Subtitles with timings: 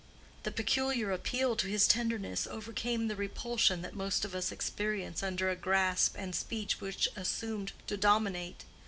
[0.41, 5.51] The peculiar appeal to his tenderness overcame the repulsion that most of us experience under
[5.51, 8.65] a grasp and speech which assumed to dominate.